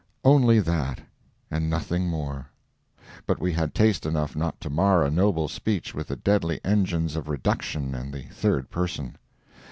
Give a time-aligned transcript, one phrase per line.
[0.23, 0.99] Only that,
[1.51, 2.47] and nothing more.
[3.27, 7.15] But we had taste enough not to mar a noble speech with the deadly engines
[7.15, 9.17] of reduction and the third person.